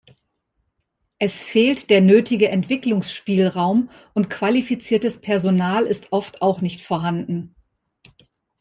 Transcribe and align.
Es 1.19 1.43
fehlt 1.43 1.91
der 1.91 2.01
nötige 2.01 2.49
Entwicklungsspielraum, 2.49 3.91
und 4.15 4.31
qualifiziertes 4.31 5.21
Personal 5.21 5.85
ist 5.85 6.11
oft 6.11 6.41
auch 6.41 6.59
nicht 6.61 6.81
vorhanden. 6.81 7.53